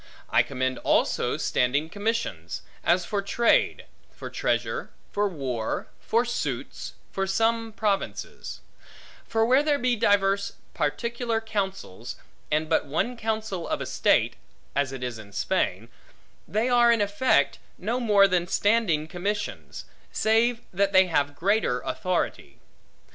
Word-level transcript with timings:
I 0.31 0.41
commend 0.41 0.79
also 0.79 1.37
standing 1.37 1.87
commissions; 1.87 2.63
as 2.83 3.05
for 3.05 3.21
trade, 3.21 3.85
for 4.09 4.31
treasure, 4.31 4.89
for 5.11 5.29
war, 5.29 5.89
for 5.99 6.25
suits, 6.25 6.93
for 7.11 7.27
some 7.27 7.71
provinces; 7.71 8.61
for 9.27 9.45
where 9.45 9.61
there 9.61 9.77
be 9.77 9.95
divers 9.95 10.53
particular 10.73 11.39
counsels, 11.39 12.15
and 12.49 12.67
but 12.67 12.87
one 12.87 13.15
counsel 13.15 13.67
of 13.67 13.79
estate 13.79 14.37
(as 14.75 14.91
it 14.91 15.03
is 15.03 15.19
in 15.19 15.33
Spain), 15.33 15.87
they 16.47 16.67
are, 16.67 16.91
in 16.91 16.99
effect, 16.99 17.59
no 17.77 17.99
more 17.99 18.27
than 18.27 18.47
standing 18.47 19.07
commissions: 19.07 19.85
save 20.11 20.61
that 20.73 20.93
they 20.93 21.05
have 21.05 21.35
greater 21.35 21.79
authority. 21.81 22.57